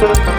[0.00, 0.37] Thank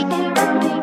[0.00, 0.81] you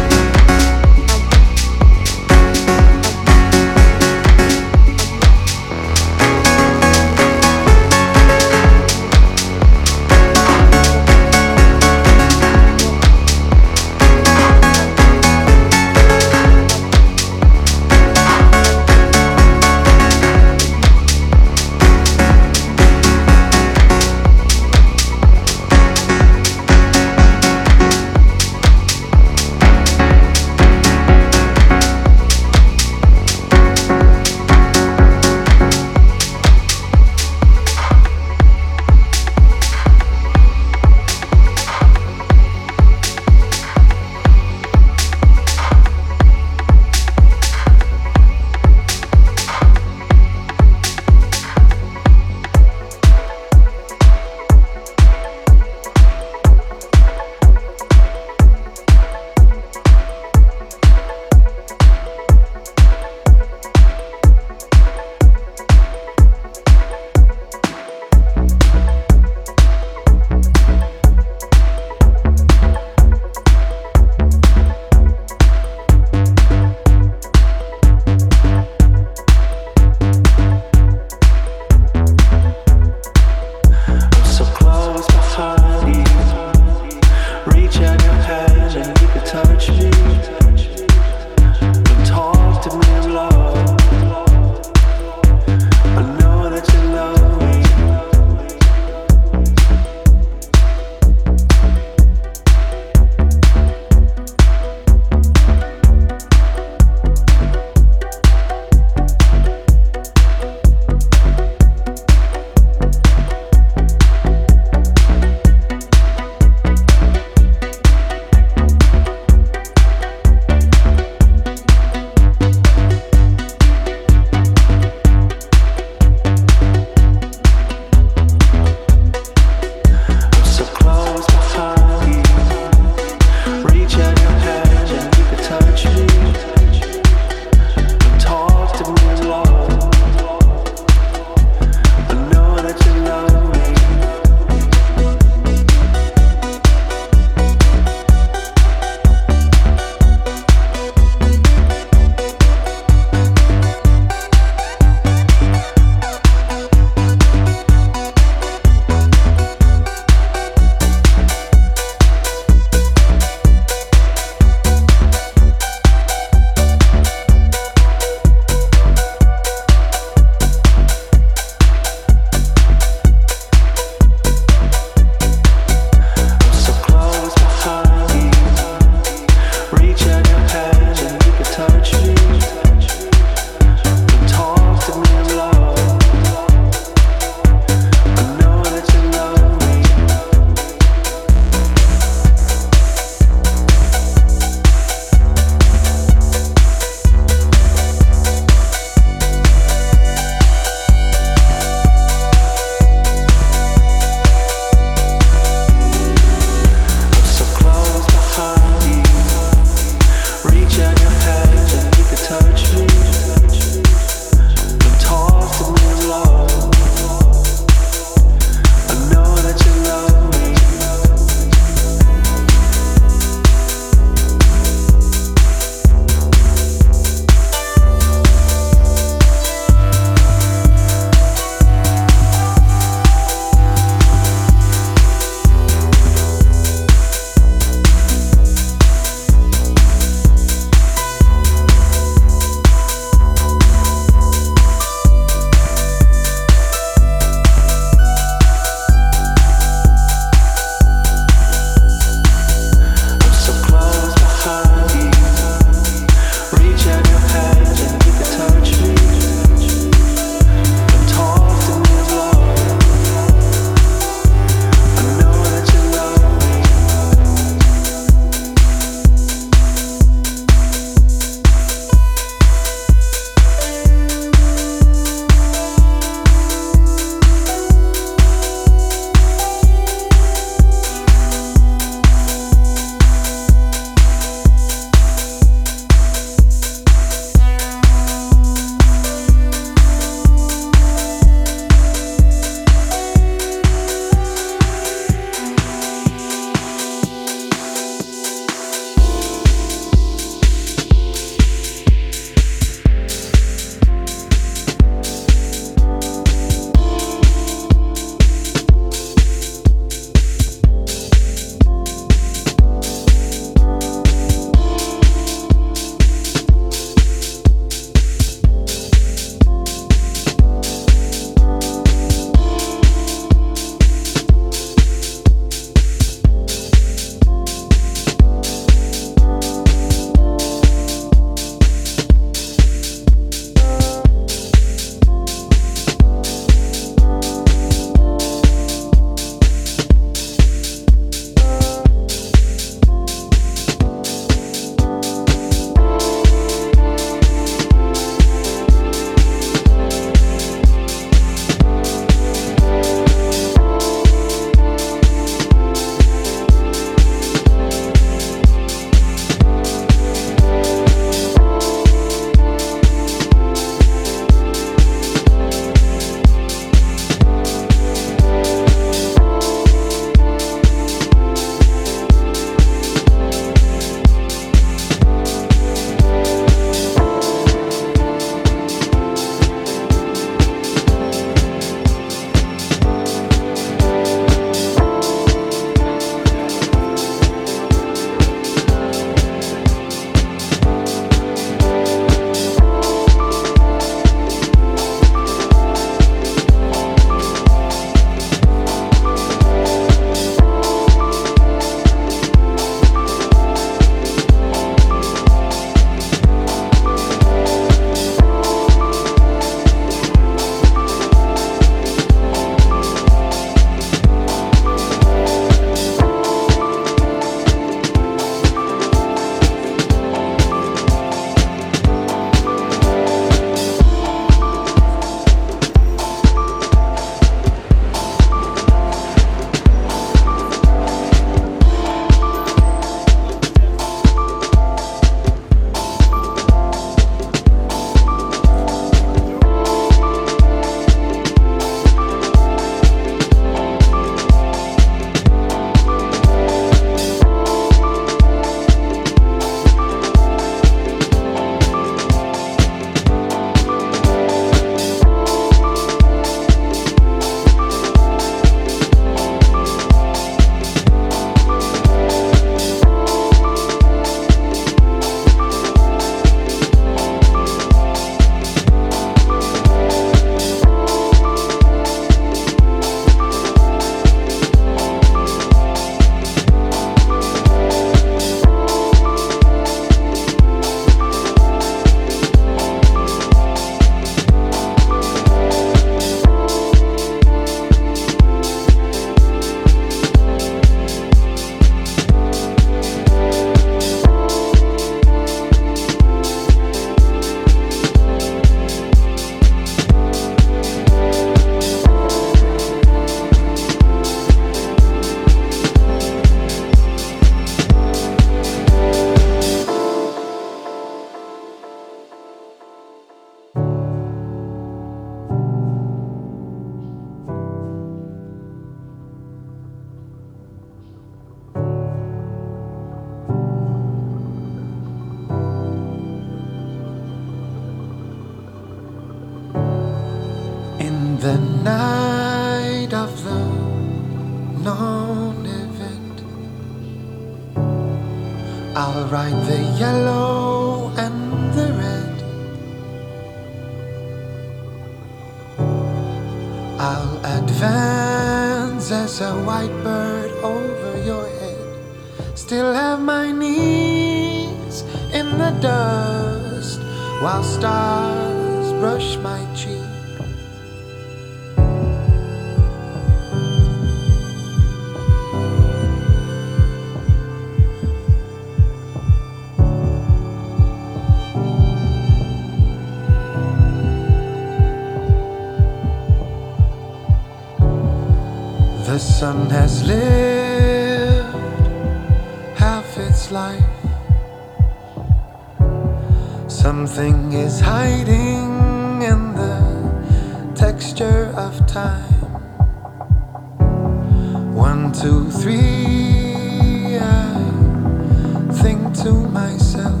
[595.00, 600.00] two, three, I think to myself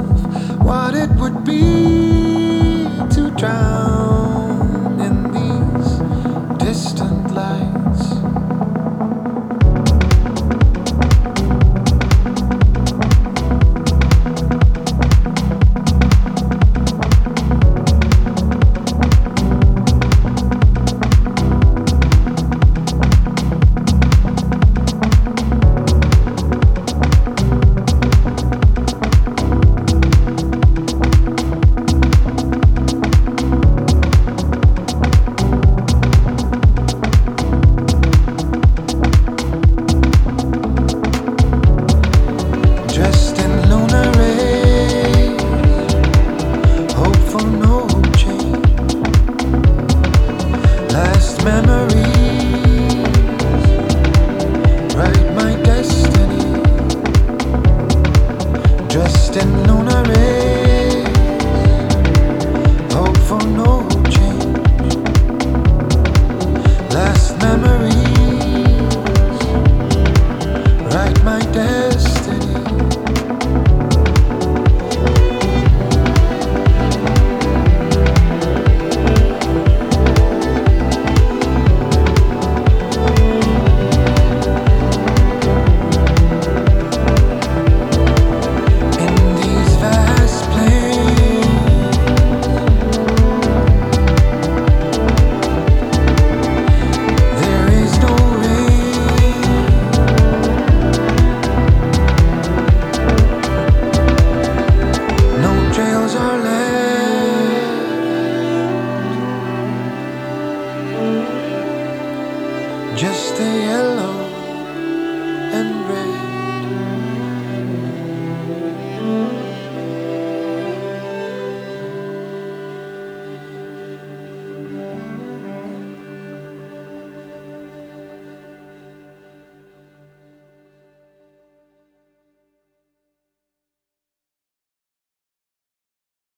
[0.60, 4.23] what it would be to drown.